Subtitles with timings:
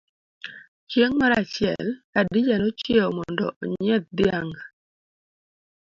[0.89, 4.53] Chieng' moro achiel, Hadija nochiewo mondo onyiedh dhiang.